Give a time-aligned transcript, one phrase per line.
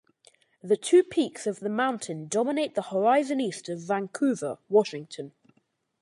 [0.63, 5.31] The two peaks of the mountain dominate the horizon east of Vancouver, Washington.